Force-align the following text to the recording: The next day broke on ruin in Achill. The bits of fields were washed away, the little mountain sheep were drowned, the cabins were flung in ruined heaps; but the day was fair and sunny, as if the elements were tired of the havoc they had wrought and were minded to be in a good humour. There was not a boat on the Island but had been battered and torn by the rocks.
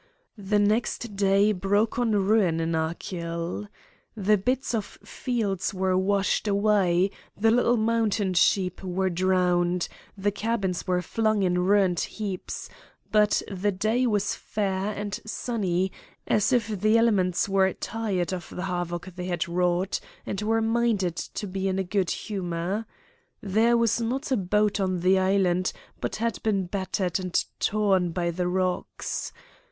The 0.39 0.57
next 0.57 1.15
day 1.15 1.51
broke 1.51 1.99
on 1.99 2.13
ruin 2.13 2.59
in 2.59 2.73
Achill. 2.73 3.67
The 4.17 4.35
bits 4.35 4.73
of 4.73 4.83
fields 5.05 5.75
were 5.75 5.95
washed 5.95 6.47
away, 6.47 7.11
the 7.37 7.51
little 7.51 7.77
mountain 7.77 8.33
sheep 8.33 8.81
were 8.83 9.11
drowned, 9.11 9.87
the 10.17 10.31
cabins 10.31 10.87
were 10.87 11.03
flung 11.03 11.43
in 11.43 11.59
ruined 11.65 11.99
heaps; 11.99 12.67
but 13.11 13.43
the 13.47 13.71
day 13.71 14.07
was 14.07 14.33
fair 14.33 14.91
and 14.91 15.19
sunny, 15.23 15.91
as 16.25 16.51
if 16.51 16.67
the 16.69 16.97
elements 16.97 17.47
were 17.47 17.71
tired 17.71 18.33
of 18.33 18.49
the 18.49 18.63
havoc 18.63 19.05
they 19.15 19.25
had 19.25 19.47
wrought 19.47 19.99
and 20.25 20.41
were 20.41 20.63
minded 20.63 21.15
to 21.15 21.45
be 21.45 21.67
in 21.67 21.77
a 21.77 21.83
good 21.83 22.09
humour. 22.09 22.87
There 23.39 23.77
was 23.77 24.01
not 24.01 24.31
a 24.31 24.37
boat 24.37 24.79
on 24.79 25.01
the 25.01 25.19
Island 25.19 25.71
but 25.99 26.15
had 26.15 26.41
been 26.41 26.65
battered 26.65 27.19
and 27.19 27.45
torn 27.59 28.09
by 28.09 28.31
the 28.31 28.47
rocks. 28.47 29.31